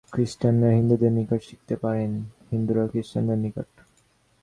খ্রীষ্টানরা 0.13 0.69
হিন্দুদের 0.77 1.11
নিকট 1.11 1.41
শিখিতে 1.41 1.75
পারেন, 1.75 2.11
হিন্দুরাও 2.51 2.87
খ্রীষ্টানদের 2.87 3.37
নিকট। 3.37 3.67